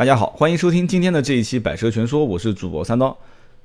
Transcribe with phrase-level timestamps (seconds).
[0.00, 3.14] 大家好，欢迎收听今天的这一期《百车全说》，我是主播三刀。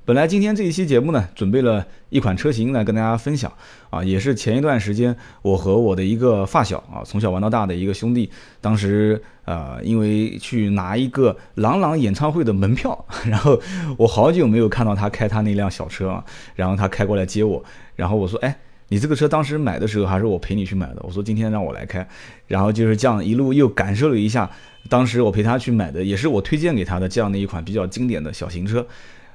[0.04, 3.50] 本来今天这一期节目呢，准备了一款车型来跟大家分享
[3.88, 8.30] 啊，也是前一段时间我和我的一个发小啊，从小玩到大的一个兄弟，
[8.60, 13.58] 当时呃，因为去拿一个朗朗演唱会的门票， 然后
[13.96, 16.22] 我好久没有看到他开他那辆小车啊，
[16.54, 18.54] 然后他开过来接我，然后我说，哎。
[18.88, 22.06] 你这个车当时买的时候还是我陪你去买的，我说今天让我来开，
[22.46, 24.48] 然后就是这样一路又感受了一下，
[24.88, 28.86] 当时我陪他去买的，也是我推荐给他的这样的一款比较经典的小型车，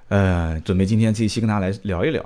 [0.10, 2.24] 呃，准备今天这一期跟他来聊一聊。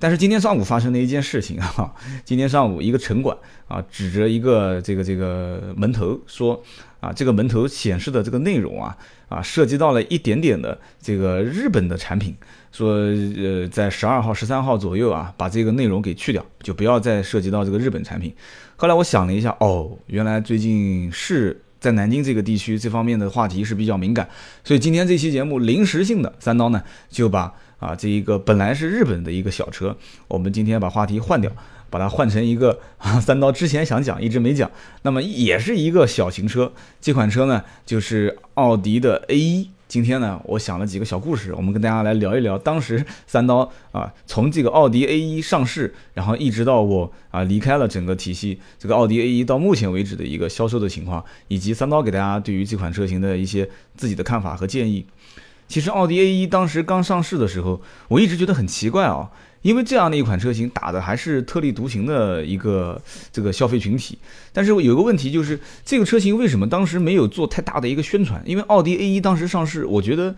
[0.00, 1.92] 但是今天上午发生的一件事情啊，
[2.24, 6.62] 今天上午一个城管啊指着一个这个这个门头说
[7.00, 8.96] 啊，这个门头显示的这个内容啊
[9.28, 12.36] 啊涉及到了一点点的这个日本的产品。
[12.70, 12.96] 说
[13.36, 18.32] 呃，在十二号、十三号左右啊，把这个内容给去掉，就不要再涉及到这个日本产品。
[18.76, 24.28] 后来我想了一下，哦，原来最近是在南京这个地区这方面的话题是比较敏感，
[24.64, 31.50] 所以今天这期节目临时性的三刀呢，就把啊这一个本来是日本的一个小车，我们今天把话题换掉，
[31.90, 32.80] 把它换成一个
[33.20, 34.70] 三刀之前想讲一直没讲，
[35.02, 39.70] 那么也是一个小型车，这款车呢就是奥迪的 A 一。
[39.88, 53.66] 今天呢，我想了几个小故事，我们跟大家来聊一聊当时三刀啊，从这个奥迪 A 一上市，然后一直到我啊离开了整个体系，这个奥迪 A 一到目前为止的一个销售的情况，以及三刀给大家对于这款车型的一些
[53.96, 55.06] 自己的看法和建议。
[55.68, 59.30] 其实奥迪 A 一当时刚上市的时候，我一直觉得很奇怪啊。
[59.68, 62.98] 因为这样的一款车型打的还是特立独行的一个
[63.30, 64.18] 这个消费群体，
[64.50, 68.42] 但是有个问题就是这个车型为什么当时没有做太大的一个宣传？
[68.46, 70.34] 因为奥迪 A 一当时上市，我觉得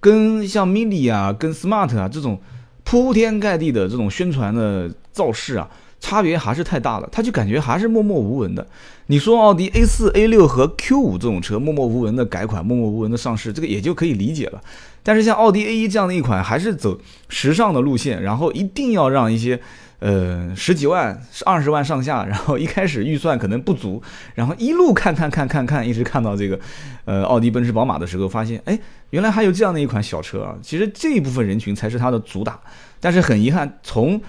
[0.00, 2.40] 跟像 Mini 啊、跟 Smart 啊这种
[2.82, 5.68] 铺天盖地的这种宣传的造势啊。
[6.00, 8.66] 差别还是太大了，他就感觉还是默默无闻的。
[9.06, 14.60] 你说奥迪 A 四、A 六和 Q 五这种车默默无闻的改款、默默无闻的上市，这个也就可以理解了。
[15.02, 19.60] 但是像奥迪 A 一这样的一款，还是走时尚的路线，然后一定要让一些
[19.98, 24.00] 呃十几万、二十万上下，然后一开始预算可能不足，
[24.34, 26.58] 然后一路看看看看看，一直看到这个
[27.04, 28.78] 呃奥迪、奔驰、宝马的时候，发现哎，
[29.10, 30.54] 原来还有这样的一款小车啊！
[30.62, 32.60] 其实这一部分人群才是它的主打。
[33.02, 34.20] 但是很遗憾，从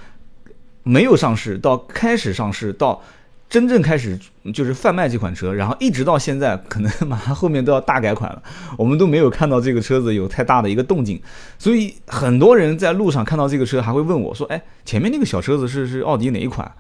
[0.83, 3.01] 没有上市到开始上市到
[3.49, 4.17] 真正开始
[4.53, 8.41] 就是贩卖这款车，然后一直到现在，可能马上后面都要大改款了，
[8.77, 11.21] 我们都没有看到这个车子有太大的一个动静，
[11.59, 16.71] 所以很多人在路上看到这个车还会问我说：“哎，前面那个小车子是是奥迪哪一款？”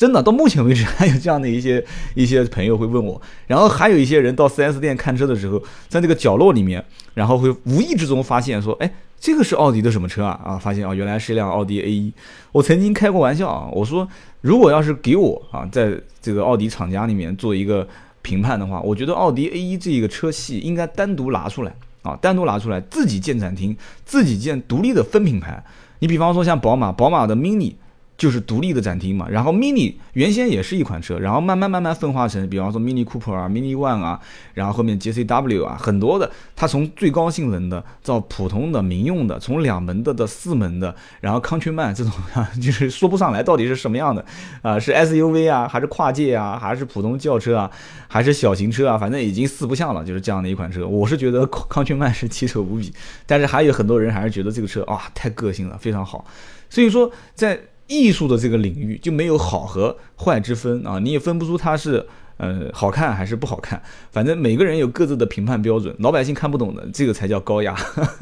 [0.00, 1.84] 真的，到目前为止还有这样的一些
[2.14, 8.90] 一些朋友会问我，然后还有一些人到 4S 店看车的时候，在那个角落里面，然后会无意之中发现说：“哎。”
[9.20, 10.40] 这个是奥迪的什么车啊？
[10.42, 12.10] 啊，发现啊，原来是一辆奥迪 A1。
[12.52, 14.08] 我曾经开过玩笑啊，我说
[14.40, 17.86] 如果要是给我啊，在这个奥迪厂家里面做一个
[18.22, 25.62] 评判的话，我觉得奥迪 A1 这个车系应该单独拿出来啊，单独拿出来自己建展厅，自己建独立的分品牌。
[25.98, 27.74] 你比方说像宝马，宝马的 Mini。
[28.20, 34.20] 就是独立的展厅嘛，然后 Mini 原先也是一款车，然后慢慢慢慢分化成，比方说 Mini Cooper 啊，Mini One 啊，
[34.52, 44.22] 然后后面 JCW 啊，很多的，它从最高性能的到普通的民用的，从两门的到四门的，然后 Countryman 这种啊， 就是说不上来到底是什么样的
[44.60, 47.70] 啊，是 SUV 啊，还是跨界啊，还是普通轿车啊，
[48.06, 50.86] 还是小型车啊，反正已经四不像了，就是这样的一款车。
[50.86, 52.92] 我是觉得 Countryman 是奇丑无比，
[53.24, 56.26] 但是还有很多人还是觉得这个车啊太个性了，非常好。
[56.68, 57.58] 所以说在
[57.90, 62.06] 艺术的这个领域就没有好和坏之分啊，你也分不出它是
[62.40, 63.80] 呃好看还是不好看，
[64.10, 67.76] 反正每个人有各自的评判标准，老百姓看不懂的这个才叫高雅。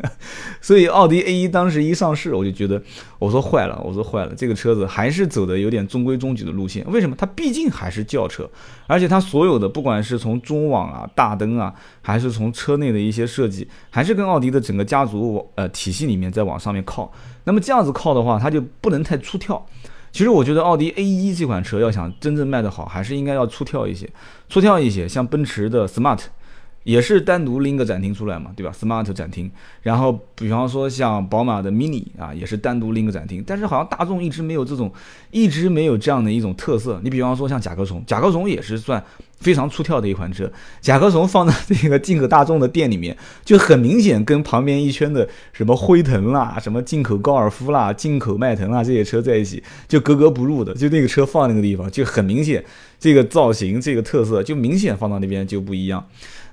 [0.60, 2.82] 所以奥迪 A1 当时一上市，我就觉得
[3.20, 6.84] 我说坏了，我说坏了，这个车子还是走的有点中规中矩的路线。
[6.90, 7.14] 为什么？
[7.16, 8.50] 它毕竟还是轿车，
[8.88, 17.12] 而且它所有的不管是从中网啊、大灯啊，还是从车内的一些设计，还是跟奥迪的整个家族呃体系里面在往上面靠。
[17.44, 19.64] 那么这样子靠的话，它就不能太出跳。
[20.18, 24.10] 其实我觉得奥迪 A 一这款车要想真正卖得好，还是应该要出挑一些，
[24.48, 25.06] 出挑一些。
[25.06, 26.18] 像奔驰的 Smart，
[26.84, 29.50] 也是单独拎个展厅出来嘛，对吧？Smart 展厅。
[29.82, 33.44] 然后比方说像宝马的 Mini 啊，也是单独拎个展厅。
[33.46, 34.92] 但是好像大众一直没有这种，
[35.30, 37.00] 一直没有这样的一种特色。
[37.02, 39.02] 你比方说像甲壳虫，甲壳虫也是算。
[39.38, 50.74] 非常出挑的一款车，甲壳虫放在这个进口大众的店里面，就很明显跟旁边一圈的什么辉腾啦、什么进口高尔夫啦、进口迈腾啦这些车在一起，就格格不入的。
[50.74, 52.64] 就那个车放那个地方，就很明显，
[52.98, 56.04] 这个造型、这个特色就明显放到那边就不一样。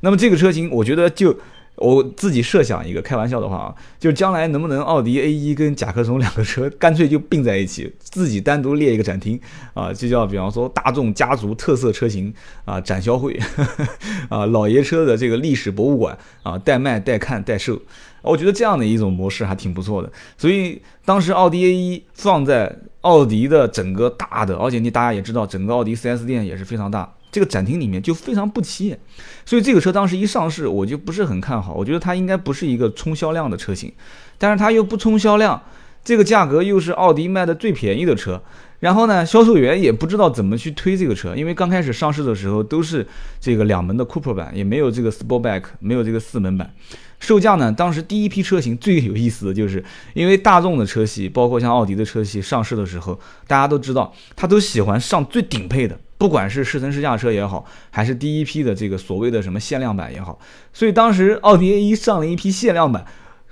[0.06, 1.36] 那么这个车型，我觉得就
[1.78, 9.40] 我自己设想一个开玩笑的话啊，就是将来能不能奥迪 A 一跟甲壳虫两个车干脆就并在一起，自己单独列一个展厅
[9.74, 12.32] 啊，就叫比方说大众家族特色车型
[12.66, 13.36] 啊展销会，
[14.30, 17.82] 啊老爷车的这个历史博物馆啊代卖代看代售，
[18.22, 20.12] 我觉得这样的一种模式还挺不错的。
[20.38, 27.12] 所以当时奥迪 A 一放在奥迪的整个大的，而且你大家也知道，整个奥迪 4S 店也是非常大。
[27.36, 28.98] 这个展厅里面就非常不起眼，
[29.46, 31.74] 所以这个车当时一上市，我就不是很看好。
[31.74, 33.92] 我觉得它应该不是一个冲销量的车型，
[34.38, 35.62] 但是它又不冲销量，
[36.02, 38.42] 这个价格又是奥迪卖的最便宜的车。
[38.86, 43.04] 然后呢，销售员也不知道怎么去推这个车，因为刚开始上市的时候都是
[43.42, 46.72] 这个两门的 Cooper 版，也没有这个 Sportback，没有这个四门版。
[47.20, 49.84] 售价呢，当时第一批车型最有意思的就是，
[50.14, 56.00] 因为大众的车系，包括像奥迪的车系上市的时候，大家都知道，他都喜欢上最顶配的。
[56.20, 60.38] 不管是试乘试驾车也好，还是第一批的这个所谓的什么限量版也好，
[60.72, 63.04] 所以当时奥迪 A1 上了一批限量版，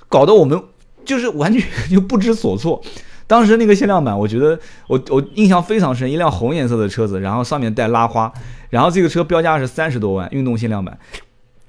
[0.08, 0.62] 搞得我们
[1.04, 2.80] 就是完全就不知所措。
[3.34, 8.32] 当时那个限量版，我觉得我我印象非常深，一辆红颜色的车子，然后上面带拉花，
[8.70, 10.96] 然后这个车标价是三十多万，运动限量版。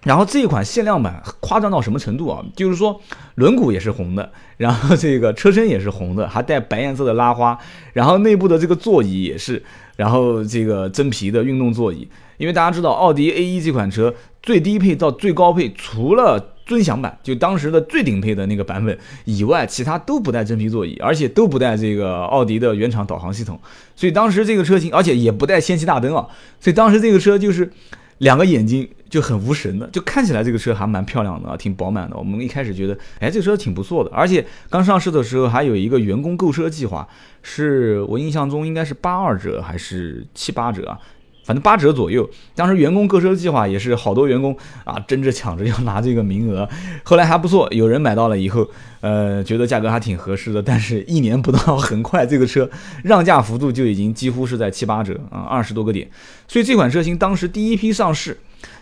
[0.02, 2.44] 然后这一款限量版夸张到什么程度啊？
[2.54, 3.00] 就是说
[3.36, 7.58] 轮毂也是红的，然后这个车身也是红的，还带白颜色的拉花，
[7.94, 9.62] 然后内部的这个座椅也是。
[9.96, 12.06] 然后这个真皮的运动座椅，
[12.36, 14.12] 因为大家知道奥迪 A1 这款车
[14.42, 23.60] 最低配到最高配，除了尊享版，就当时的最顶配的那个版本以外，其他都不带真皮座椅，而且都不带这个奥迪的原厂导航系统。
[23.94, 26.26] 所以当时这个车型，而且也不带氙气大灯啊。
[26.60, 27.70] 所以当时这个车就是
[28.18, 32.16] 两个眼睛就很无神的，就看起来这个车还蛮漂亮的啊，挺饱满的。
[32.16, 37.06] 我们一开始觉得，哎，这个车挺不错的，而且刚上市的时候还有一个员工购车计划。
[37.46, 40.98] 是我印象中应该是八二折还是七八折啊？
[41.44, 42.28] 反正八折左右。
[42.54, 46.68] 当时员工购车计划也是好多员工啊争着抢着要拿这个名额。
[47.04, 48.66] 后来还不错，有人买到了以后，
[49.00, 50.62] 呃，觉得价格还挺合适的。
[50.62, 52.68] 但是一年不到，很快这个车
[53.04, 56.08] 让价幅度就已经几乎是在七八折啊，二十多个点。
[56.48, 58.36] 所以这款车型当时第一批上市。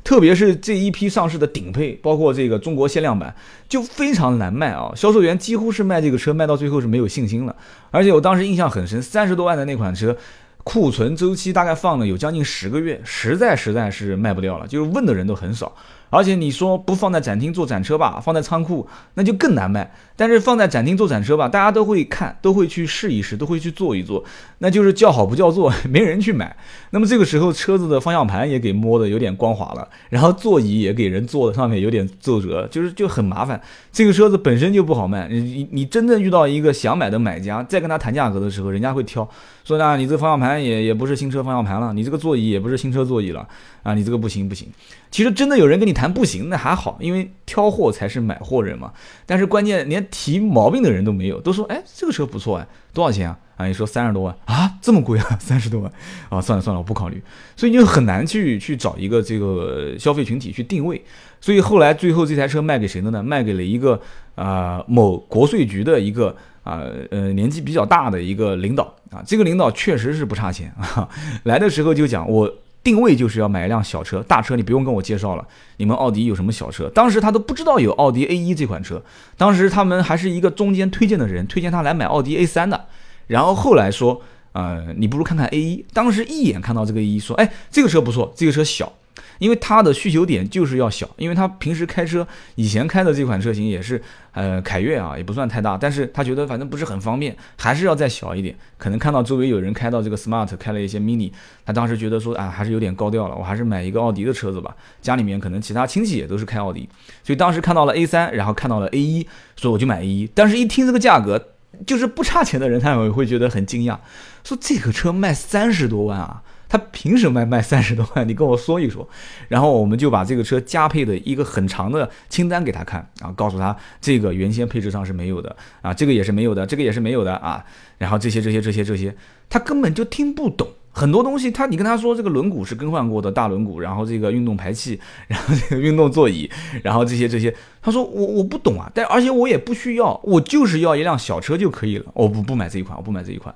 [0.05, 3.35] 特别是这一批上市的顶配，包括这个中国限量版，
[3.69, 4.93] 就非常难卖啊！
[4.94, 7.55] 销售员几乎是卖这个车卖到最后是没有信心了。
[7.91, 10.17] 而且我当时印象很深，三十多万的那款车，
[10.64, 15.73] 库存周期大概放了有将近十个月，实在实在是卖不掉了，就是问的人都很少。
[16.09, 19.91] 而且你说不放在展厅做展车吧，放在仓库那就更难卖。
[20.14, 24.23] 但是放在展厅做展车吧，大家都会看，都会去试一试，都会去做一做，
[24.59, 26.55] 那就是叫好不叫座， 没人去买。
[26.91, 33.59] 那么这个时候车子的方向盘也给摸的有点光滑了，然后座椅也给人坐的上面有点皱褶，就是就很麻烦。
[33.91, 39.26] 这个车子本身就不好卖，你你真正遇到一个想买的买家，再跟他谈价格的时候，人家会挑，
[39.64, 43.49] 说呢你这方向盘也也不是新车方向盘了，你这个座椅也不是新车座椅了
[43.82, 44.69] 啊，你这个不行不行。
[45.11, 46.12] 其实真的有人跟你谈。
[46.12, 48.93] 不行那还好，因为挑货才是买货人嘛。
[49.25, 53.38] 但是关键连提毛病的人都没有，都说哎这个车不错哎，多少钱啊？
[53.56, 55.91] 啊你说三十多万啊，这么贵啊，三十多万
[56.29, 57.23] 啊，算了算了，我不考虑。
[57.56, 61.03] 所以就很难去去找一个这个消费群体去定位。
[61.41, 63.23] 所以后来最后这台车卖给谁的呢？
[63.23, 63.99] 卖给了一个
[64.35, 69.23] 啊某国税局的一个啊呃年纪比较大的一个领导啊。
[69.26, 71.09] 这个领导确实是不差钱啊，
[71.44, 72.53] 来的时候就讲我。
[72.85, 75.47] 定位就是要买一辆小车，大车你不用跟我介绍了。
[75.76, 76.88] 你们奥迪有什么小车？
[76.88, 79.00] 当时他都不知道有奥迪 A1 这款车，
[79.37, 82.87] 当时他们还是一个中间推荐的人，推荐他来买奥迪 A3 的。
[83.29, 84.20] 然后后来说，
[84.50, 85.85] 呃，你不如看看 A1。
[85.93, 88.93] 当时一眼看到这个 A1，说，哎，这个车不错，这个车小。
[89.38, 94.00] 因为他的需求点就是要小，因为他平时开车，以前开的这款车型也是，
[94.33, 98.57] 呃，凯越啊，也不算太大，但是他觉得反正不是很方便，还是要再小一点。
[98.78, 101.31] 可能看到周围有人开到这个 smart，开了一些 mini，
[101.64, 104.75] 他当时觉得说，啊，还是有点高调了，我还是买一个奥迪的车子吧。
[105.00, 106.88] 家里面可能其他亲戚也都是开奥迪，
[107.23, 109.26] 所以当时看到了 A 三，然后看到了 A 一，
[109.57, 110.31] 所以我就买 A 一。
[110.35, 111.54] 但是一听这个价格，
[111.87, 113.99] 就是不差钱的人，他也会觉得很惊讶，
[114.45, 116.42] 说这个车卖三十多万啊。
[116.73, 118.26] 他凭什么卖三十多万？
[118.26, 119.07] 你跟我说一说，
[119.47, 127.62] 然后我们就把这个车加配的一个很长的清单给他看啊，告诉他这个原先配置上是没有的啊，这个也是没有的，这个也是没有的啊，
[127.99, 129.14] 然后这些这些这些这些，
[129.50, 131.50] 他根本就听不懂很多东西。
[131.50, 134.99] 他你跟他说这个轮毂是更换过的大轮毂，然后这个运动排气，
[135.29, 136.50] 然后这个运动座椅，
[136.83, 143.55] 然后这些这些，他说我我不懂啊，但而且我也不需要，我就是要一辆小车就可以了，我不不买这一款，我不买这一款。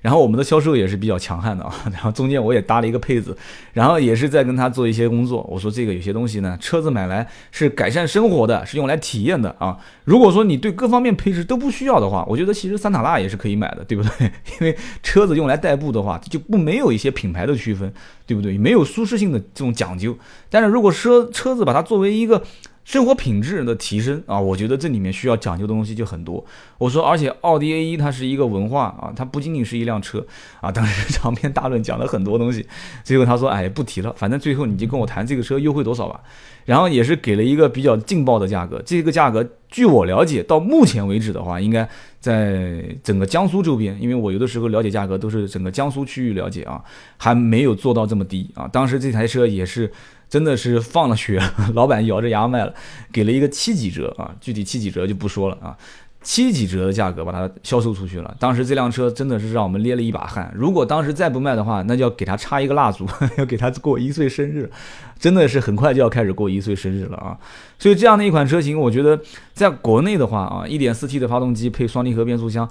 [0.00, 3.36] 然后我们的销售也是比较强悍的啊， 然后中间我也搭了一个配子，
[3.72, 5.46] 然后也是在跟他做一些工作。
[5.50, 9.76] 我说这个有些东西呢，车子买来是改善生活的，是用来体验的啊。
[10.04, 14.26] 如果说你对各方面配置都不需要的话，我觉得其实桑塔纳也是可以买的，对不对？
[14.60, 17.92] 因为车子用来代步的话，就不没有一些品牌的区分，
[18.26, 18.56] 对不对？
[18.56, 20.16] 没有舒适性的这种讲究。
[20.48, 22.42] 但是如果车车子把它作为一个
[22.90, 26.44] 生活品质的提升啊，我觉得这里面需要讲究的东西就很多。
[26.76, 30.26] 我说，而且奥迪 A 一它是一个文化啊，它不仅仅是一辆车
[30.60, 30.72] 啊。
[30.72, 32.66] 当时长篇大论讲了很多东西，
[33.04, 36.20] 最后他说，哎，不提了，反正最后你就跟我谈这个车优惠多少吧。
[36.64, 46.82] 然后也是给了一个比较劲爆的价格，这个价格据我了解到目前为止的话，应该在整个江苏周边，因为我有的时候了解价格都是整个江苏区域了解啊，
[47.18, 48.66] 还没有做到这么低啊。
[48.66, 49.92] 当时这台车也是。
[50.30, 51.42] 真的是放了血，
[51.74, 52.72] 老板咬着牙卖了，
[53.12, 55.76] 给了一个七几折啊，具体七几折就不说了啊，
[56.22, 58.34] 七几折的价格把它销售出去了。
[58.38, 63.04] 当时这辆车真的是让我们捏了一把汗，如果当时再不卖的话，那就要给他插一个蜡烛，
[63.38, 64.70] 要给他过一岁生日，
[65.18, 67.36] 真的是很快就要开始过一岁生日了啊。
[67.76, 69.20] 所以这样的一款车型，我觉得
[69.52, 72.68] 在国内的话啊，1.4T 的发动机配双离合变速箱，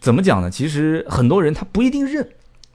[0.00, 0.50] 怎么讲呢？
[0.50, 2.28] 其实很多人他不一定认。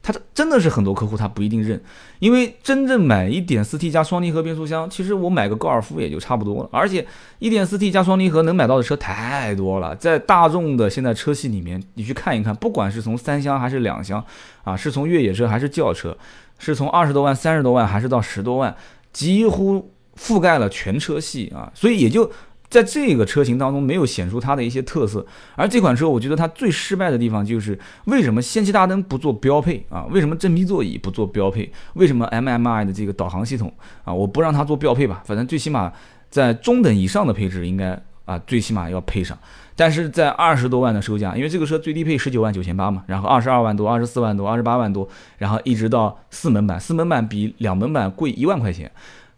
[0.03, 1.79] 他真的是很多客户他不一定认，
[2.17, 6.69] 因为真正买一点四 T 加双离合变速箱，其实我买个高尔夫也就差不多了。
[6.71, 7.05] 而且
[7.37, 14.23] 一点四 T 加双离合能买到的车太多了，在大众的现在车系里面，你去看一看，不管是从三厢还是两厢，
[14.63, 16.17] 啊，是从越野车还是轿车，
[16.57, 18.75] 是从二十多万、三十多万还是到十多万，
[19.13, 22.31] 几乎覆盖了全车系啊，所以也就。
[22.71, 25.23] 在这个车型当中没有显出它的一些特色，
[25.57, 30.05] 而这款车我觉得它最失败的地方就是为什么氙气大灯不做标配啊？
[30.09, 31.69] 为什么真皮座椅不做标配？
[31.95, 33.71] 为什么 MMI 的这个导航系统
[34.05, 34.13] 啊？
[34.13, 35.91] 我不让它做标配吧，反正最起码
[36.29, 39.37] 在中等以上的配置应该啊最起码要配上。
[39.75, 45.09] 但是在二十多万的售价，因为这个车最低配十九万九千八嘛，然后二十二万多、二十四万多、二十八万多，
[45.39, 48.89] 然后一直到四门版，四门版比两门版贵一万块钱。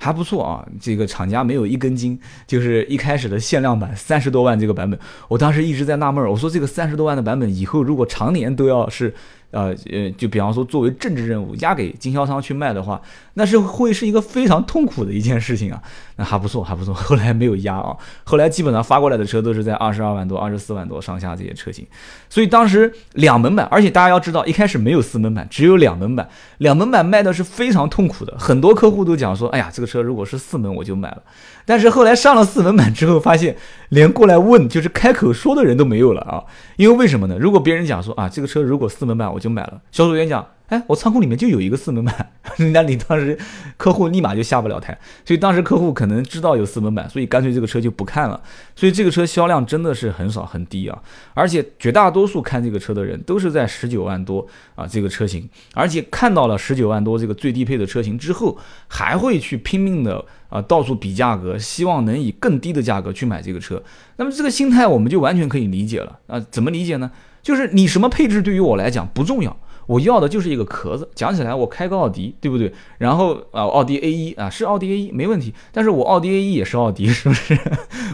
[0.03, 9.13] 还不错啊，这个厂家没有一根筋，就是一开始的限量版三十多万这个版本，我当时一直在纳闷，我说这个三十多万的版本以后如果常年都要是。
[9.53, 13.01] 呃呃，就比方说作为政治任务押给经销商去卖的话，
[13.35, 15.81] 那是会是一个非常痛苦的一件事情啊。
[16.15, 16.93] 那还不错，还不错。
[16.93, 21.85] 后来没有压啊，后来基本上发过来的车都是在二十二万多、二十四万多上下这些车型。
[22.29, 26.27] 所以当时两门版，而且大家要知道，一开始没有四门版，只有两门版。
[26.59, 31.23] 两门版卖的是非常痛苦的，很多客户都讲说，哎呀，这个车如果是四门我就买了。
[31.65, 33.55] 但是后来上了四门版之后，发现
[33.89, 36.43] 连过来问就是开口说的人都没有了啊！
[36.75, 37.37] 因为为什么呢？
[37.39, 40.47] 如果别人讲说啊，这个车如果四门版我就买了，销售员讲。
[40.67, 43.37] 哎，我仓库里面就有一个四门版，人家你当时
[43.77, 48.41] 客户立马就下不了台，所以当时客户可能知道有四门版，所以干脆这个车就不看了，
[48.75, 50.97] 所以这个车销量真的是很少很低啊，
[51.35, 58.57] 而且绝大多数看这个车的人都是在十九万多啊这个车型，而且看到了十九万多这个最低配的车型之后，
[58.87, 63.83] 还会去拼命的啊到处比价格，希望能以更低的价格去买这个车，
[64.15, 66.17] 那么这个心态我们就完全可以理解了。
[66.25, 67.11] 啊，怎么理解呢？
[67.43, 69.55] 就是你什么配置对于我来讲不重要。
[69.85, 72.71] 我要的就是一个壳子，讲起来我开个奥迪，对不对？
[72.99, 77.59] 然后啊，奥迪 A 一啊，是奥迪 A 一没问题，但是我奥迪 A 一也是奥迪， 是不是？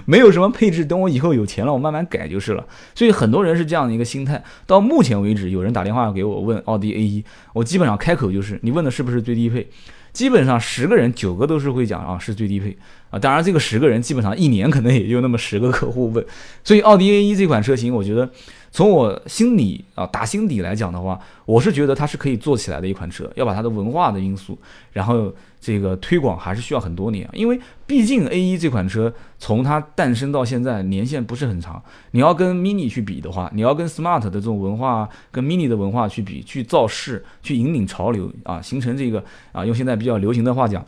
[0.06, 2.66] 没有什么配置，等我以后有钱了，我慢慢改就是了。
[2.96, 4.44] 所以很多人是这样的一个心态。
[4.66, 9.68] 到目前为止，有人打电话给我问奥迪 A 一，我基本上开口就是你问的是不是最低配？
[10.12, 12.76] 基本上十个人九个都是会讲啊是最低配
[13.12, 13.20] 啊。
[13.20, 16.26] 当然这个十个人基本上一年可能也就那么十个客户问。
[16.64, 18.28] 所以奥迪 A 一这款车型，我觉得。
[18.72, 24.58] 从我心里啊打心底来讲的话，我是觉得它是可以做起来的一款车，要把它的文化的因素，
[24.94, 40.86] 然后这个推广还是需要很多年，因为毕竟 A 一这款车从它诞生到现在年限不是很长，你要跟 Mini 去比的话，你要跟 Smart 的这种文化跟 Mini 的文化去比，去造势，去引领潮流啊，形成这个啊用现在比较流行的话讲，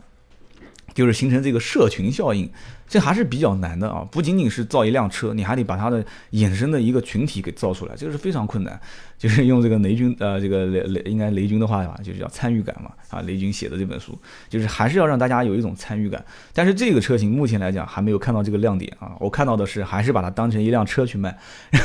[0.94, 2.48] 就是形成这个社群效应。
[2.92, 8.78] 这还是比较难的啊，不仅仅是造一辆车，你还得把它的衍生的一个群体给造出来，这个是非常困难。
[9.16, 12.90] 就是用这个雷军，呃，这个雷雷应该雷军的话吧，就是叫参与感嘛。
[13.08, 14.18] 啊，雷军写的这本书，
[14.50, 16.22] 就是还是要让大家有一种参与感。
[16.52, 21.38] 但是这个车型目前来讲还没有看到这个亮点啊，我看到的是还是把它当成一辆车去卖。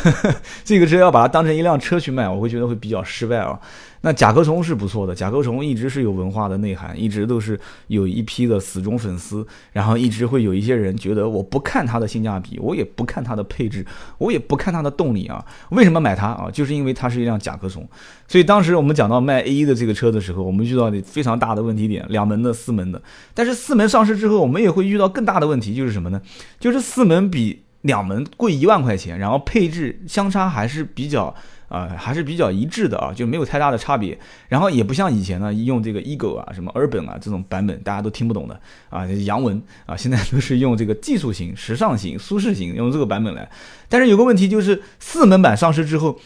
[0.66, 3.58] 这个车要把它当成一辆车去卖，我会觉得会比较失败啊。
[4.02, 10.97] 那甲壳虫是不错的，甲壳虫一直是有文化的内涵，一直都是有一批的死忠粉丝，然后一直会有一些人。
[10.98, 13.86] 觉得我不看它的性价比，我也不看它的配置，
[14.18, 16.50] 我也不看它的动力啊，为什么买它啊？
[16.52, 17.88] 就是因为它是一辆甲壳虫。
[18.28, 23.02] 所以当时我们讲到卖 A 一的这个车的时候，我们遇到的非常大的问题点，两门的、四门的。
[23.34, 26.22] 但是四门上市之后，我们也会遇到更大的问题，就是什么呢？
[26.60, 31.36] 就是四门比两门贵一万块钱，然后配置相差还是比较。
[31.68, 34.18] 啊，还是比较一致的啊，就没有太大的差别。
[34.48, 38.60] 然后也不像以前呢，用这个 Ego 啊、什么 Urban 啊这种版本，大家都听不懂的
[38.90, 43.50] 啊，洋文啊，现在都是用这个技术型、时尚型、舒适型，用这个版本来。
[43.90, 46.20] 但是有个问题就是，四门版上市之后，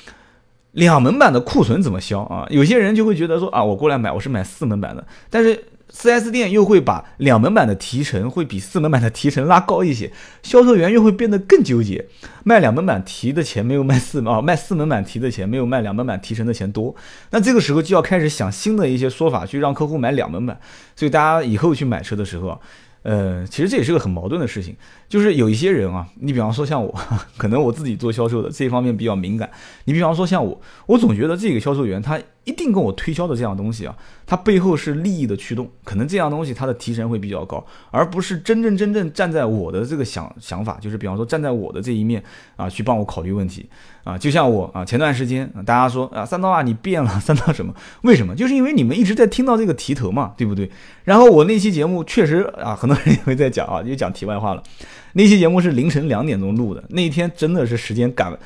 [0.74, 2.48] 两门版的库存怎么销啊？
[2.50, 5.66] 有些人就会觉得说啊，我过来买，我是买四门版的，但是。
[5.94, 12.08] 4S 店又会把两门版的提成会比四门版的提成拉高一些，销售员又会变得更纠结，
[12.44, 16.96] 卖两门版提的钱没有卖四门啊，卖四门版提的钱没有卖两门版提成的钱多，
[17.32, 20.60] 那这个时候就要开始想新的一些说法去让客户买两门版，
[20.96, 22.60] 所以大家以后去买车的时候啊。
[23.04, 24.76] 呃，其实这也是个很矛盾的事情，
[25.10, 26.96] 就是有一些人啊，你比方说像我，
[27.36, 29.50] 可能我自己做销售的这一方面比较敏感。
[29.86, 33.96] 你比方说像我，我总觉得这个销售员他一定跟我推销的这样东西啊，
[34.26, 42.24] 它背后是利益的驱动，可能这样东西它的提成会比较高，而不是真正真正站在我的这个想想法，就是比方说站在我的这一面
[42.56, 43.70] 啊，去帮我考虑问题
[44.04, 44.18] 啊。
[44.18, 47.72] 就像我啊，前段时间大家说啊，三刀啊，你变了，三刀什么？
[48.02, 48.34] 为什么？
[48.34, 50.70] 就是因为你们一直在听到这个题头嘛，对不对？
[51.04, 54.64] 然后我那期节目确实啊，很多人也会在讲啊，又讲题外话了。
[55.14, 58.32] 那期节目是凌晨两点钟录的，那一天真的是时间赶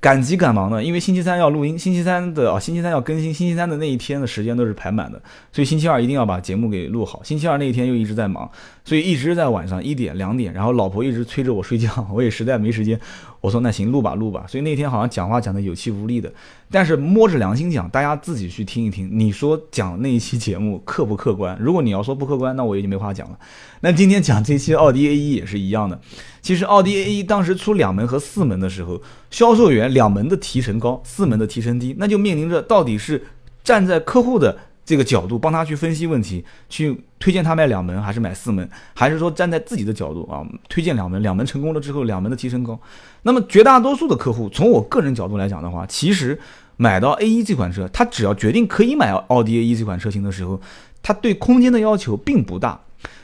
[0.00, 5.20] 赶急赶忙的，因为星期三要录音，星期三的啊，星期三要更新，星期三的那一天的时间都是排满的，
[5.52, 7.20] 所以星期二一定要把节目给录好。
[7.24, 8.48] 星期二那一天又一直在忙，
[8.84, 12.98] 所以一直在晚上一点两点，然后老婆一直催着我睡觉， 我也实在没时间。
[13.40, 16.32] 我说那行录吧录吧，所以那天好像讲话讲的有气无力的，
[16.70, 21.56] 但是摸着良心讲，大家自己去听一听，你说讲那一期节目客不客观？
[21.60, 23.38] 如果你要说不客观，那我已经没话讲了。
[23.80, 26.00] 那今天讲这期奥迪 A 一也是一样的，
[26.42, 33.24] 其实奥迪 A 一当时出两门和四门的时候，销售员两门的提成高，四门的提成低，那就面临着到底是
[33.62, 34.58] 站在客户的。
[34.88, 42.80] 这个角度帮他去分析问题，去推荐他买两门还是买四门，还是说站在自己的角度啊，推荐两门，两门成功了之后，两门的提升高。
[43.20, 46.40] 那么绝大多数的客户，从我个人角度来讲的话，其实
[46.78, 50.58] 买到 A 一这款车，他只要决定可以买奥迪 A 一这款车型的时候，
[51.02, 52.80] 他对空间的要求并不大。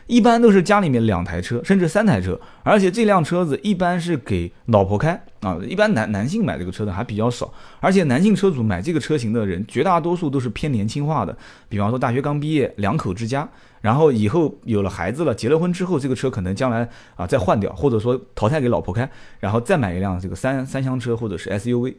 [0.07, 5.59] 一般都是家里面两台车，甚至三台车，而且这辆车子一般是给老婆开啊。
[5.67, 11.35] 一般男男性买这个车的还比较少，而且男性车主买这个车型的人，绝大多数都是偏年轻化的。
[11.69, 13.49] 比方说大学刚毕业，两口之家，
[13.81, 19.09] 然后以后有了孩子了，结了婚之后，这个车可能将来啊再换掉，或者说淘汰给老婆开，
[19.41, 21.95] 然后再买一辆这个三三厢车或者是 SUV。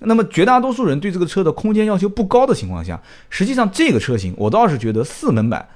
[0.00, 2.98] 那么绝大多数人对这个车的空间要求不高的情况下，
[3.28, 5.68] 实际上这个车型我倒是觉得四门版。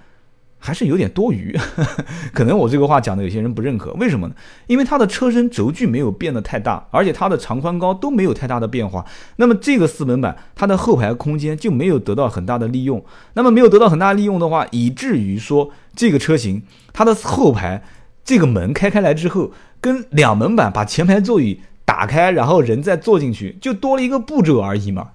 [0.64, 1.54] 还是有点多余，
[2.32, 4.34] 可能我这个话讲的有些人不认可，为什么呢？
[4.66, 9.04] 因为它的车身轴距没有变得太大，而且它的长宽高都没有太大的变化。
[9.36, 13.04] 那么这个四门版它的后排空间就没有得到很大的利用。
[13.34, 16.62] 那么没有得到很大利用的话，以至于说这个车型
[16.94, 17.82] 它的后排
[18.24, 21.60] 这个门开开来之后，跟两门版把前排座椅。
[21.84, 25.08] 打开，然后人再坐进去，就多了一个步骤而已嘛，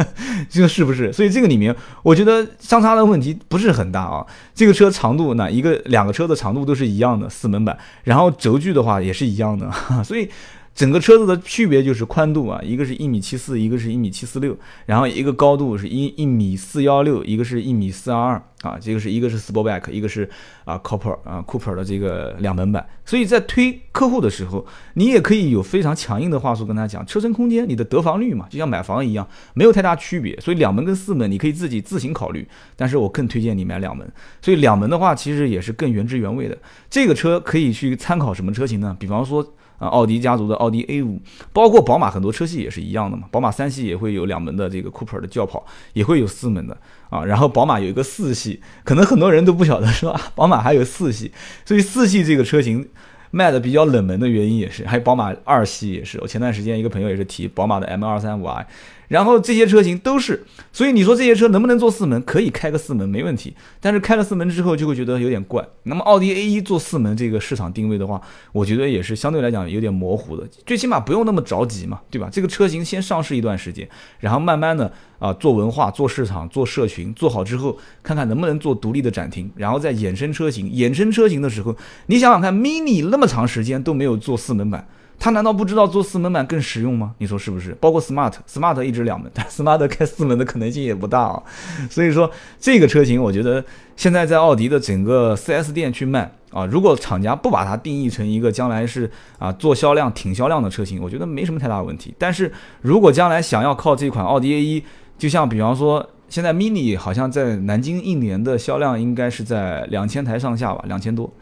[0.48, 1.12] 这个是不是？
[1.12, 4.26] 所以这个里面，我觉得相差的问题不是很大啊。
[4.54, 9.70] 这个车长度呢，一个两个车的长度都是一样的，四门版，然后轴距的话也是一样的，
[10.02, 10.28] 所以。
[10.74, 14.56] 整个车子的区别就是宽度啊，一个是一米七四，一个是一米七四六，
[14.86, 20.28] 然后一个高度是一一米四幺六，一个是一米四二二啊，这个是一个是 Sportback，一个是
[20.64, 34.10] 啊 Cooper 啊 Cooper 的这个两门版，所以在推客户的时候，你也可以有非常强硬的话术跟他讲，车身空间你的得房率嘛，就像买房一样，没有太大区别，所以两门跟四门你可以自己自行考虑，但是我更推荐你买两门，
[34.42, 36.58] 所以两门的话其实也是更原汁原味的，
[36.90, 38.96] 这个车可以去参考什么车型呢？
[38.98, 39.54] 比方说。
[39.78, 41.20] 啊，奥迪家族的奥迪 A 五，
[41.52, 43.24] 包括宝马很多车系也是一样的嘛。
[43.30, 46.76] 宝马三系也会有两门的这个 Cooper 的轿跑，也会有四门的
[47.10, 47.24] 啊。
[47.24, 50.20] 然后宝马有一个四系，可能很多人都不晓得是吧？
[50.34, 51.32] 宝马还有四系，
[51.64, 52.88] 所以四系这个车型
[53.30, 56.18] 卖的比较冷门的原因也是，还有宝马二系也是。
[56.20, 58.66] 我前段时间一个朋友也是提宝马的 M 二三五 i。
[59.08, 62.22] 然后这些车型都是，所以你说这些车能不能做四门？
[62.22, 65.66] 可以开个四门没问题，但是开了四门之后就会觉得有点怪。
[65.84, 68.20] 那么奥迪 A 一做四门这个市场定位的话，
[68.52, 72.28] 我觉得也是相对来讲有点模糊的，最起码不用那么着急嘛，对吧？
[72.32, 73.88] 这个车型先上市一段时间，
[74.20, 80.66] 然后慢慢的啊做文化、做市场、做社群，做好之后，看看能不能做独立的展厅，然后再衍生车型。
[80.70, 84.88] 衍生车型的时候，你想想看，Mini 那么长时间都没有做四门版。
[85.18, 87.14] 他难道不知道做四门版更实用吗？
[87.18, 87.72] 你说是不是？
[87.80, 91.42] 包括 Smart，Smart 一直两门，但 Smart 开四门的可能性也不大啊。
[91.88, 93.64] 所以说这个车型，我觉得
[93.96, 102.14] 现在在奥迪的整个 4S 店去卖啊，如果厂家不把它定义成一个将来是啊做销量、挺销量的车型，我觉得没什么太大问题。
[102.18, 104.82] 但是如果将来想要靠这款奥迪 A1，
[105.16, 111.32] 就像比方说现在 Mini 好像在南京一年的销量应该是在两千台上下吧，两千多。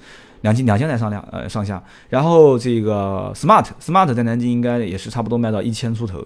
[0.43, 6.25] 两千两千台上量，呃上下，然后这个 smart smart 在南京应该也是差不多卖到一千出头，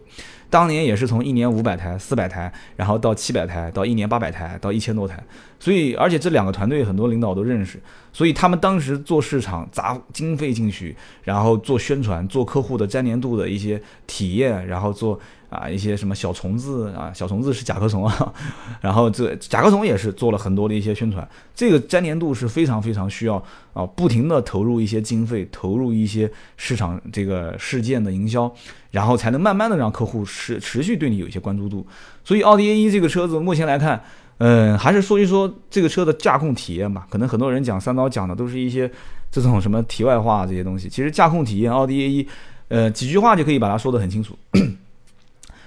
[0.51, 5.23] 当年也是从一年五百台、四百台，然后到七百台，到一年八百台，到一千多台。
[5.59, 7.81] 所以，而且这两个团队很多领导都认识，
[8.13, 15.19] 所以他们当时做市场砸经费进去，然后做宣传、做客户的粘连度的一些体验，然后做。
[15.49, 18.33] 啊，一些什么小虫子啊，小虫子是甲壳虫啊，
[18.81, 23.37] 然后这甲壳虫也是做了很多的一些宣传，这个粘连度是非常非常需要
[23.73, 28.53] 啊，不停的投入一些经费，投入一些市场这个事件的营销，
[28.91, 31.87] 然后才能慢慢的让客户持持续对你有一些关注度。
[32.25, 34.03] 所以奥迪 A1 这个车子目前来看，
[34.39, 37.07] 嗯，还是说一说这个车的驾控体验吧。
[37.09, 38.91] 可能很多人讲三刀讲的都是一些
[39.31, 42.27] 这种什么题外话这些东西，其实驾控体验奥迪 A1，
[42.69, 44.37] 呃，几句话就可以把它说得很清楚。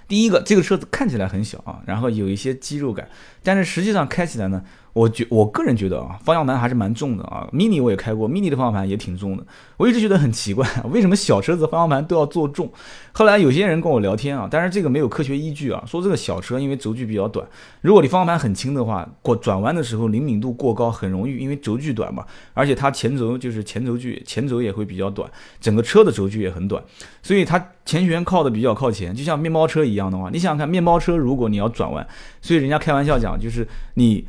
[0.09, 3.07] 第一个，这个车子看起来很小啊，然后有一些肌肉感，
[3.43, 4.61] 但是实际上开起来呢。
[4.93, 7.47] 我觉我个人觉得啊，方向盘还是蛮重的啊。
[7.53, 9.45] mini 我也开过，mini 的方向盘也挺重的。
[9.77, 12.71] 我一直觉得很奇怪，为什么小车子方向盘都要做重？
[13.11, 17.47] 后来有些人跟我聊天啊，但是这个没有科学依据啊，说这个小车因为轴距比较短，
[17.81, 25.29] 如果你方向盘很轻的话，过转弯的时候灵敏度过高，很容易因为轴距短嘛，而且它前轴就是前轴距前轴也会比较短，
[25.61, 26.83] 整个车的轴距也很短，
[27.21, 32.05] 所以它前悬靠的比较靠前，就像面包车一样的话，你想想看，面包车如果你要转弯，
[32.41, 34.27] 所以人家开玩笑讲就是你。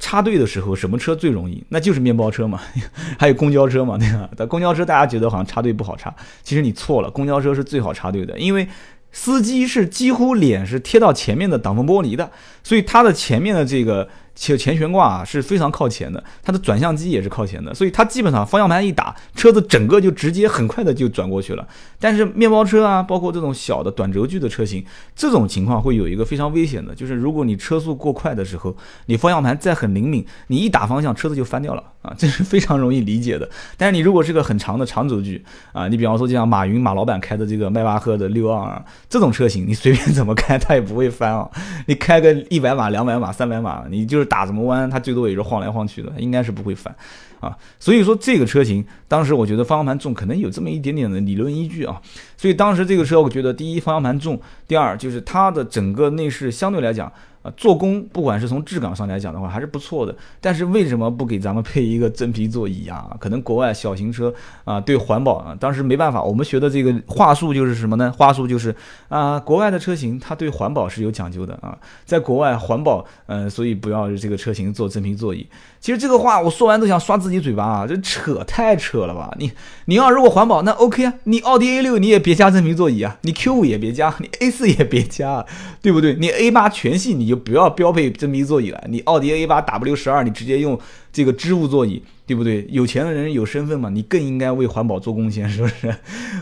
[0.00, 1.62] 插队的时候，什么车最容易？
[1.68, 2.60] 那就是面包车嘛，
[3.16, 4.28] 还有公交车嘛，对吧？
[4.36, 8.66] 但公交车大家觉得好像插队不好插，其实你错了，公交车是最好插队的，因为
[9.12, 12.30] 司机是几乎脸是贴到前面的挡风玻璃的，
[12.64, 14.08] 所以他的前面的这个。
[14.40, 21.68] 前前悬挂啊是非常靠前的，它的转向机也是靠前的，所以它基本上方向盘一打，车子整个就直接很快的就转过去了。
[21.98, 24.82] 但是面包车啊，包括这种小的短轴距的车型，
[25.14, 28.74] 这种情况会有一个非常危险的，就是如果你车速过快的时候，
[29.04, 33.46] 你方向盘再很灵敏，你一打方向，车子就翻掉了啊，这是非常容易理解的。
[33.76, 41.46] 但是你如果是个很长的长轴距啊，你比方说就像马云马老板开的这个迈巴赫的六二这种车型，你随便怎么开它也不会翻啊，
[41.84, 44.29] 你开个一百码、两百码、三百码，你就是。
[44.30, 46.94] 打什么弯，它最多也是晃来晃去的，应该是不会翻，
[47.40, 52.00] 啊，所以说这个车型当时我觉得方向盘重，可能有这么一点点的理论依据啊，
[52.36, 57.12] 所以当时这个车我觉得第一方向盘重，第二就是它的整个内饰相对来讲。
[57.42, 60.14] 啊，做工不管是从质感上来讲的话，还是不错的。
[60.40, 63.16] 但是为什么不给咱们配一个真皮座椅啊？
[63.18, 64.32] 可能国外小型车
[64.64, 66.22] 啊，对环保啊，当时没办法。
[66.22, 68.12] 我们学的这个话术就是什么呢？
[68.16, 68.74] 话术就是
[69.08, 75.46] 啊，国外的车型它对环保是有讲究的啊，在国外环保，嗯，所以不要这个车型做真皮座椅。
[75.80, 79.34] 其实这个话我说完都想刷自己嘴巴啊，这扯太扯了吧？
[79.38, 79.50] 你
[79.86, 85.46] 你要如果环保那 OK 啊，你奥迪 A 六你也别加真皮座椅啊，你 Q 五也别加，你 A 四也别加，
[85.80, 86.14] 对不对？
[86.16, 90.78] 你 A 八全系你就不要标配真皮座椅了，你奥迪 A 八 W 十二你直接用
[91.10, 92.66] 这个织物座椅，对不对？
[92.68, 95.88] 有钱的人有身份嘛，你更应该为环保做贡献，是不是？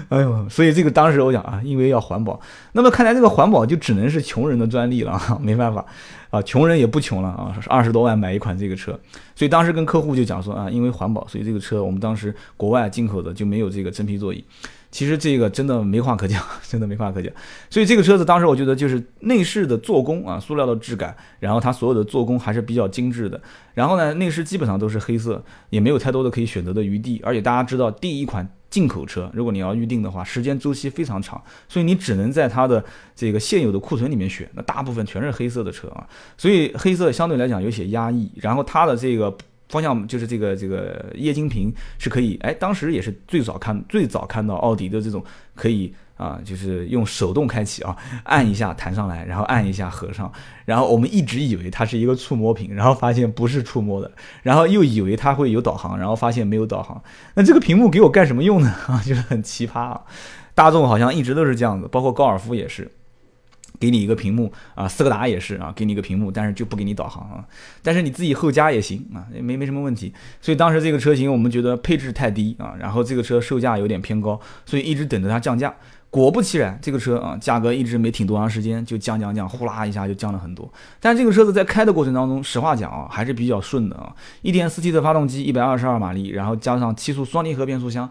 [0.08, 2.40] 哎呦，所以这个当时我讲啊，因为要环保，
[2.72, 5.84] 那么看来这个环保就只能是穷人的专利了，没办法。
[6.30, 8.92] 啊，穷人也不穷了啊， 二十多万买一款这个车，
[9.34, 14.44] 所以当时跟客户就讲说啊，因为环保，所以这个车我们当时国外进口的就没有这个真皮座椅。
[14.90, 17.32] 其实这个真的没话可讲， 真的没话可讲。
[17.68, 23.40] 所以这个车子当时我觉得就是内饰的做工啊，塑料的质感，然后它所有的做工还是比较精致的。
[23.74, 27.20] 然后呢，内饰基本上都是黑色，也没有太多的可以选择的余地。
[27.24, 28.48] 而且大家知道，第一款。
[28.70, 32.84] 进口车，如果你要预定的话，时间周期非常长，所以你只能在它的
[33.16, 38.30] 这个现有的库存里面选，那大部分全是黑色的车啊，所以黑色相对来讲有些压抑。
[38.34, 39.34] 然后它的这个
[39.68, 45.22] 方向就是这个这个液晶屏是可以，哎，当时也是最早看最早看到奥迪的这种
[45.54, 45.94] 可以。
[46.18, 50.28] 啊，就是用手动开启啊，按一下弹上来，然后按一下合上，
[50.64, 54.10] 然后我们一直以为它是一个触摸屏，然后发现不是触摸的，
[54.42, 57.00] 然后又以为它会有导航，然后发现没有导航。
[57.34, 58.68] 那这个屏幕给我干什么用呢？
[58.88, 60.00] 啊，就是很奇葩啊。
[60.56, 62.90] 大众好像一直都是这样子，包括高尔夫也是，
[63.78, 67.44] 给你一个屏幕啊，斯柯达也是啊，给你一个屏幕，但是就不给你导航啊。
[67.82, 70.12] 但是你自己后加也行啊，也没没什么问题。
[70.40, 75.74] 所以当时这个车型我们觉得配置太低啊，然后这个车售价有点偏高，所以一直等着它降价。
[76.10, 80.72] 果不其然，这个车啊，价格一直没挺多长时间，就降降降，呼啦一下就降了很多。
[80.98, 84.10] 但这个车子在开的过程当中，实话讲啊，还是比较顺的啊。
[84.40, 88.10] 一点四 T 的发动机，一百二十二马力，然后加上七速双离合变速箱，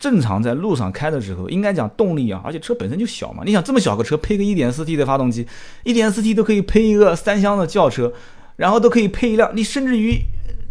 [0.00, 3.44] 正常在路上开的时候，应该讲动力啊，而且车本身就小嘛。
[3.46, 5.46] 你想这么小个车配个一点四 T 的发动机，
[5.84, 8.12] 一点四 T 都可以配一个三厢的轿车，
[8.56, 10.18] 然后都可以配一辆，你甚至于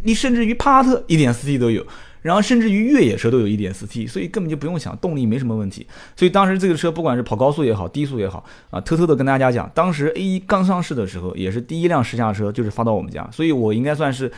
[0.03, 1.85] 你甚至于帕萨特一点四 T 都有。
[2.21, 5.87] 然后甚至于越野车都有一点四 T，所以根本就不用想，动力没什么问题。
[6.17, 14.29] 所以当时这个车不管是跑高速也好，低速也好，啊，偷偷的跟大家讲，当时 A 一刚上市的时候，也是第一辆试驾车就是发到我们家，所以我应该算是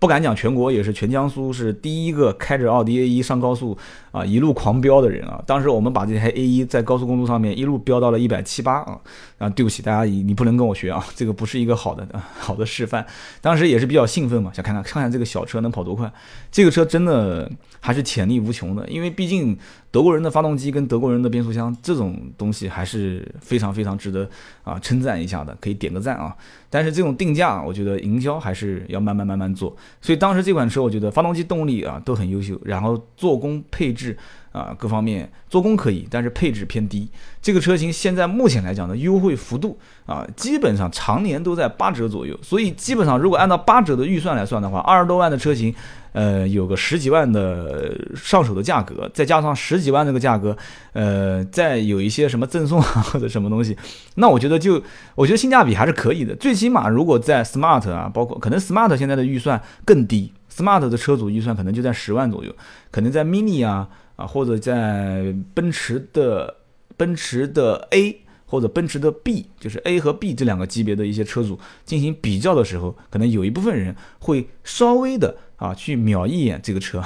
[0.00, 3.76] 不敢讲全国，也是全江苏是第一个开着奥迪 A 一上高速
[4.12, 5.42] 啊一路狂飙的人啊！
[5.46, 9.00] 当时我们把这台 A 一在高速公路上面一路飙到了一百七八啊
[9.38, 9.48] 啊！
[9.50, 12.06] 对不起大家，你不能跟我学啊，这个不是一个好的
[12.38, 13.04] 好的示范。
[13.40, 16.12] 当时也是比较兴奋嘛，想看看看看这个小车能跑多快。
[16.52, 19.58] 这个车真的还是潜力无穷的，因为毕竟
[19.98, 24.30] 德国人的发动机跟德国人的变速箱这种东西还是非常非常值得
[24.62, 26.32] 啊称赞一下的，可以点个赞啊！
[26.70, 29.76] 但是这种定价，我觉得营销还是要慢慢慢慢做。
[30.00, 34.16] 所以当时这款车，我觉得发动机动力啊都很优秀，然后做工配置
[34.52, 37.08] 啊各方面做工可以，但是配置偏低。
[37.40, 42.38] 这个车型现在目前来讲的优惠幅度啊，基本上常年都在八折左右。
[42.42, 45.74] 所以基本上如果按照八折的预算来算的话，二十多万的车型，
[46.12, 50.56] 呃，有个十几万的上手的价格，再加上十几万这个价格，
[50.92, 53.76] 呃，再有一些什么赠送啊或者什么东西，
[54.16, 54.82] 那我觉得就
[55.14, 56.34] 我觉得性价比还是可以的。
[56.36, 62.52] 最起码如果在 Smart 啊，包括可能 Smart 现在的预算更低，Smart 的车主预算可能就在十万左右，
[62.90, 66.54] 可能在 Mini 啊啊或者在奔驰的。
[66.98, 77.00] 奔驰的 A 或者奔驰的 B，就是 A 和 B 这两个级别的一些车主进行比较的时候，可能有一部分人会稍微的啊去瞄一眼这个车，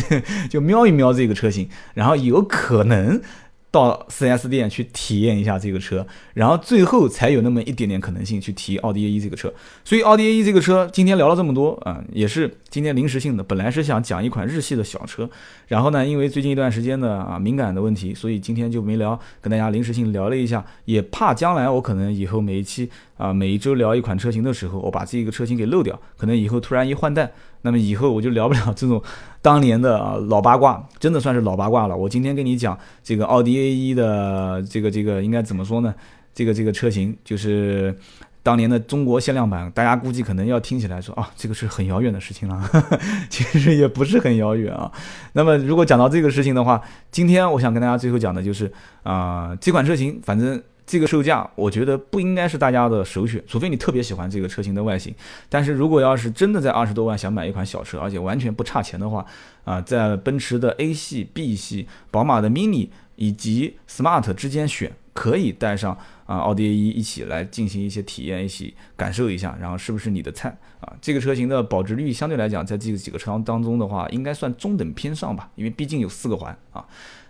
[0.50, 3.22] 就瞄一瞄这个车型，然后有可能。
[3.70, 9.52] 到 4S 店去体验一下这个车，然后最后才有那么一点点可能性去提奥迪 A1 这个车。
[9.84, 13.42] 所以奥迪 A1 这个车今天聊了这么多啊，也是今天临时性的。
[13.42, 15.28] 本来是想讲一款日系的小车，
[15.66, 20.64] 然后呢，因为最近一段时间的啊敏感的问题，所以今天就没聊，跟大家临时性聊了一下。
[20.86, 27.30] 也怕将来我可能以后每一期啊每一周聊一款车型的时候，我把这个车型给漏掉，可能以后突然一换代。
[27.62, 29.02] 那么以后我就聊不了这种
[29.42, 31.96] 当年的啊老八卦，真的算是老八卦了。
[31.96, 35.94] 我今天跟你讲这个奥迪 A1 的这个这个应该怎么说呢？
[36.34, 37.96] 这个这个车型就是
[38.42, 42.62] 当年的中国限量版，大家估计可能要听起来说啊，这个是很遥远的事情了。
[43.28, 44.90] 其实也不是很遥远啊。
[45.32, 50.62] 那么如果讲到这个事情的话，今天我想跟大家最后讲的就是啊，这款车型反正。
[50.88, 55.14] 这个售价，我觉得不应该是大家的首选，除非你特别喜欢这个车型的外形。
[55.50, 59.24] 但是如果要是真的在二十多万想买一款小车，而且完全不差钱的话，
[59.64, 65.92] 啊，在奔驰的 A 系、B 系、宝马的 Mini 以及 Smart 之间选，可以带上
[66.24, 70.96] 啊奥迪 A 一一起来进行一些体验，一起感受一下，然后是不是你的菜啊？
[71.02, 76.82] 这个车型的保值率相对来讲，在这几个车当中的话，应该算中等偏上吧，因为毕竟有四个环啊。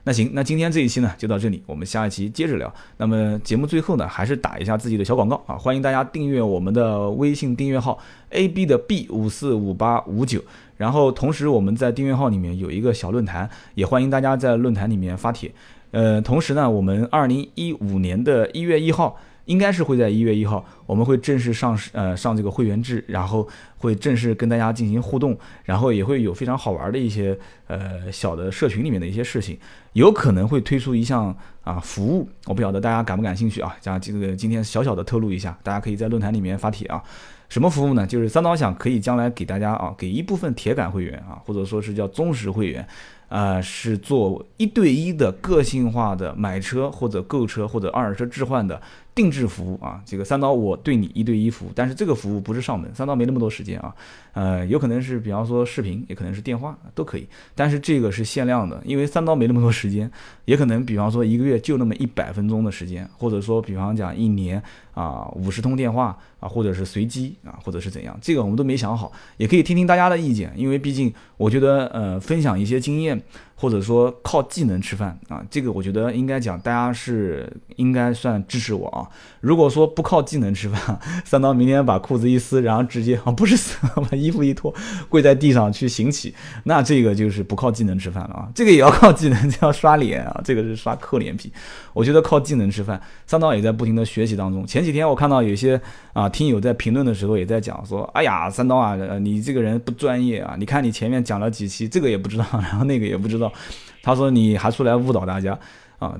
[0.09, 2.73] 那行，那今天这一期呢就到这里，我们下一期接着聊。
[2.97, 7.99] 那么节目最后呢，还是打一下自己的小广告啊，欢迎大家订阅我们的微信订阅号
[8.31, 10.40] A B 的 B 五四五八五九，
[10.79, 15.53] 然后同时我们在订阅号里面有一个小论坛，也欢迎大家在论坛里面发帖。
[15.90, 19.14] 呃，同时呢，我们二零一五年的一月一号。
[19.48, 29.58] 应该是会在一月一号，我们会正式上市，呃，上这个会员制，然后会正式跟大家进行互动，然后也会有非常好玩的一些，呃，小的社群里面的一些事情，
[29.94, 31.34] 有可能会推出一项
[31.64, 33.74] 啊服务，我不晓得大家感不感兴趣啊？
[33.80, 37.02] 讲这个今天小小的透露一下，大家可以在论坛里面发帖啊。
[37.48, 38.06] 什么服务呢？
[38.06, 42.87] 就是三刀想可以将来给大家啊，给一部分铁杆会员啊，或者说是叫忠实会员。
[43.28, 48.80] 啊，是做一对一的个性化的买车或者购车或者二手车置换的
[49.18, 50.00] 定制服务啊。
[50.07, 53.92] 这个三刀我对你一对一服务，但是这个服务不是上门，三刀没那么多时间啊。
[54.33, 57.26] 呃，有可能是比方说视频，也可能是电话都可以，
[57.57, 60.09] 但是这个是限量的，因为三刀没那么多时间，
[60.44, 64.62] 也可能比方说一个月就那么一百分钟的时间，或者说比方讲一年
[64.94, 73.20] 啊五十通电话啊，或者是随机啊，或者是怎样，这个我们都没想好，也可以听听大家的意见，因为毕竟我觉得呃分享一些经验。
[73.61, 79.03] 或者说靠技能吃饭啊，这个我觉得应该讲，大家是应该算支持我啊。
[79.40, 83.77] 如果说不靠技能吃饭， 三刀明天把裤子一撕，然后直接啊 不是撕，
[84.09, 84.73] 把衣服一脱，
[85.09, 88.49] 跪在地上去行乞，那这个就是不靠技能吃饭了啊。
[88.55, 91.53] 这个也要靠技能，要刷脸啊，这个是刷厚脸皮。
[91.98, 94.64] 我觉得靠技能吃饭，三刀也在不停的学习当中。
[94.64, 95.80] 前几天我看到有些
[96.12, 103.52] 啊听友在评论的时候也在讲说，哎呀，三刀啊，你这个人不专业啊，你看你前面讲了几期，这个也不知道，然后那个也不知道。
[104.00, 105.58] 他说：“你还出来误导大家
[105.98, 106.14] 啊？”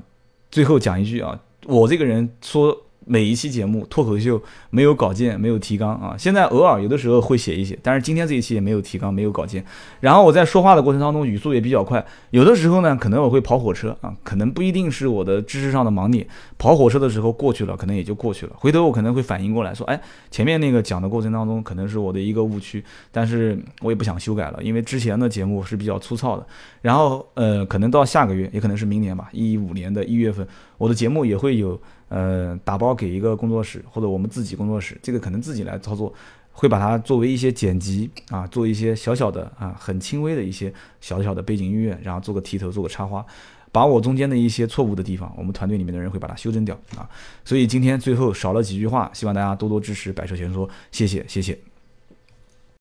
[0.51, 2.77] 最后讲一句啊，我这个人说。
[3.09, 6.15] 每一期节目脱口秀没有稿件，没有提纲啊。
[6.19, 9.65] 现在偶尔有的时候会写一写，但是今天这一期也没有提纲，没有稿件。
[10.01, 16.27] 然后我在说话的过程当中语速也比较快，有的时候呢可能我会跑火车啊，可能不一定是我的知识上的盲点。
[16.59, 18.53] 跑火车的时候过去了，可能也就过去了。
[18.57, 19.99] 回头我可能会反应过来说，哎，
[20.31, 26.47] 前面那个讲的过程当中可能是我的一个误区，但是我也不想修改了，因为之前的节目是比较粗糙的。
[26.83, 31.81] 然后呃，可能到下个月，也可能是明年吧，一五年的一月份，我的节目也会有。
[32.09, 36.13] 呃，打包给一个工作室或者我们自己工作室，这个可能自己来操作，
[36.53, 43.25] 会把它作为一些剪辑啊，做一些小小的啊，很轻微的一些小小的背景音乐，然后做个提头，做个插花，
[43.71, 47.09] 把我中间的一些错误的地方，我们团队里面的人会把它修正掉啊。
[47.45, 51.59] 所以今天最后少了几句话，希望大家多多支持百车全说，谢谢谢谢。